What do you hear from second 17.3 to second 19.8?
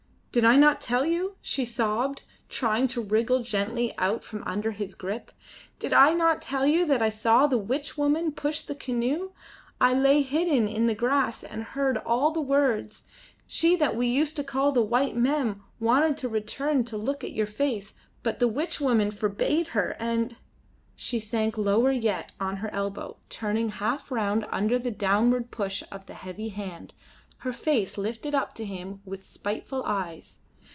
your face, but the witchwoman forbade